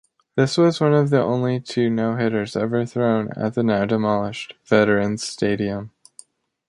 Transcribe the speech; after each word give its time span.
This 0.35 0.57
was 0.57 0.81
one 0.81 0.95
of 0.95 1.13
only 1.13 1.59
two 1.59 1.87
no-hitters 1.87 2.55
ever 2.55 2.87
thrown 2.87 3.29
at 3.35 3.53
the 3.53 3.61
now-demolished 3.61 4.55
Veterans 4.65 5.23
Stadium. 5.23 5.91